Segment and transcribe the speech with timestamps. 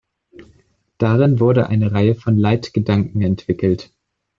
[0.97, 3.93] Darin wurde eine Reihe von Leitgedanken entwickelt.